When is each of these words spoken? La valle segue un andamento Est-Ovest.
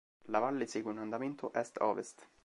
La 0.29 0.39
valle 0.39 0.65
segue 0.65 0.89
un 0.89 0.97
andamento 0.97 1.51
Est-Ovest. 1.53 2.27